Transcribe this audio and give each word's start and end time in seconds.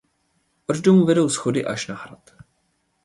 Od 0.67 0.77
domu 0.77 1.05
vedou 1.05 1.29
schody 1.29 1.65
až 1.65 1.87
na 1.87 1.95
hrad. 1.95 2.31